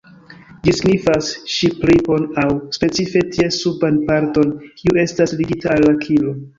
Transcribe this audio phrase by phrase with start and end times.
[0.67, 2.47] Ĝi signifas ŝip-ripon aŭ
[2.79, 6.41] specife ties suban parton, kiu estas ligita al la kilo.